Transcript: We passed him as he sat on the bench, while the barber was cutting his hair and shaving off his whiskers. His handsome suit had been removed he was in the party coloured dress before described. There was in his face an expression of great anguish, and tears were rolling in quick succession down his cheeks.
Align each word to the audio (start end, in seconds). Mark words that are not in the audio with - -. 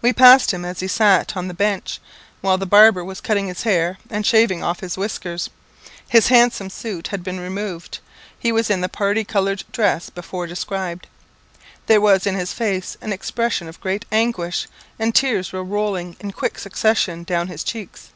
We 0.00 0.12
passed 0.12 0.50
him 0.52 0.64
as 0.64 0.80
he 0.80 0.88
sat 0.88 1.36
on 1.36 1.46
the 1.46 1.54
bench, 1.54 2.00
while 2.40 2.58
the 2.58 2.66
barber 2.66 3.04
was 3.04 3.20
cutting 3.20 3.46
his 3.46 3.62
hair 3.62 3.96
and 4.10 4.26
shaving 4.26 4.60
off 4.60 4.80
his 4.80 4.96
whiskers. 4.98 5.50
His 6.08 6.26
handsome 6.26 6.68
suit 6.68 7.06
had 7.06 7.22
been 7.22 7.38
removed 7.38 8.00
he 8.36 8.50
was 8.50 8.70
in 8.70 8.80
the 8.80 8.88
party 8.88 9.22
coloured 9.22 9.62
dress 9.70 10.10
before 10.10 10.48
described. 10.48 11.06
There 11.86 12.00
was 12.00 12.26
in 12.26 12.34
his 12.34 12.52
face 12.52 12.96
an 13.00 13.12
expression 13.12 13.68
of 13.68 13.80
great 13.80 14.04
anguish, 14.10 14.66
and 14.98 15.14
tears 15.14 15.52
were 15.52 15.62
rolling 15.62 16.16
in 16.18 16.32
quick 16.32 16.58
succession 16.58 17.22
down 17.22 17.46
his 17.46 17.62
cheeks. 17.62 18.08